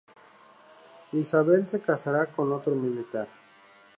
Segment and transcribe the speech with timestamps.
[1.11, 3.27] Isabel se casará con otro militar.